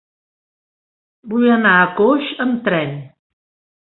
Vull 1.33 1.45
anar 1.55 1.73
a 1.81 1.91
Coix 1.99 2.31
amb 2.47 2.57
tren. 2.69 2.97